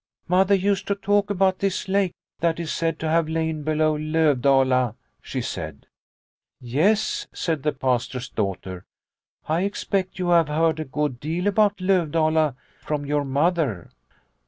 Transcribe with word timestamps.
"Mother 0.27 0.55
used 0.55 0.87
to 0.87 0.95
talk 0.95 1.29
about 1.29 1.59
this 1.59 1.87
lake 1.87 2.13
that 2.39 2.59
is 2.59 2.71
said 2.71 2.97
to 3.01 3.07
have 3.07 3.29
lain 3.29 3.61
below 3.61 3.95
Lovdala," 3.95 4.95
she 5.21 5.41
said. 5.41 5.85
The 6.59 6.65
Black 6.69 6.73
Lake 6.73 6.73
37" 6.73 6.79
Yes," 6.89 7.27
said 7.35 7.61
the 7.61 7.71
Pastor's 7.71 8.29
daughter," 8.29 8.85
I 9.47 9.61
expect 9.61 10.17
you 10.17 10.29
have 10.29 10.47
heard 10.47 10.79
a 10.79 10.85
good 10.85 11.19
deal 11.19 11.45
about 11.45 11.77
Lovdala 11.79 12.55
from 12.83 13.05
your 13.05 13.23
Mother." 13.23 13.91